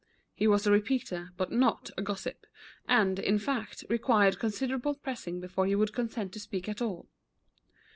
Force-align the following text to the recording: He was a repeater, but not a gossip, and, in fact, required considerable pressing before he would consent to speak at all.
He 0.33 0.47
was 0.47 0.65
a 0.65 0.71
repeater, 0.71 1.29
but 1.37 1.51
not 1.51 1.91
a 1.95 2.01
gossip, 2.01 2.47
and, 2.87 3.19
in 3.19 3.37
fact, 3.37 3.85
required 3.87 4.39
considerable 4.39 4.95
pressing 4.95 5.39
before 5.39 5.67
he 5.67 5.75
would 5.75 5.93
consent 5.93 6.33
to 6.33 6.39
speak 6.39 6.67
at 6.67 6.81
all. 6.81 7.07